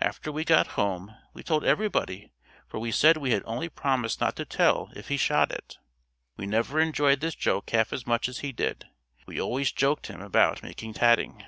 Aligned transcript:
After 0.00 0.32
we 0.32 0.44
got 0.44 0.66
home, 0.74 1.16
we 1.32 1.44
told 1.44 1.62
everybody 1.64 2.32
for 2.66 2.80
we 2.80 2.90
said 2.90 3.16
we 3.16 3.30
had 3.30 3.44
only 3.46 3.68
promised 3.68 4.20
not 4.20 4.34
to 4.34 4.44
tell 4.44 4.90
if 4.96 5.06
he 5.06 5.16
shot 5.16 5.52
it. 5.52 5.78
We 6.36 6.44
never 6.44 6.80
enjoyed 6.80 7.20
this 7.20 7.36
joke 7.36 7.70
half 7.70 7.92
as 7.92 8.04
much 8.04 8.28
as 8.28 8.40
he 8.40 8.50
did. 8.50 8.88
We 9.26 9.40
always 9.40 9.70
joked 9.70 10.08
him 10.08 10.20
about 10.22 10.64
making 10.64 10.94
tatting. 10.94 11.44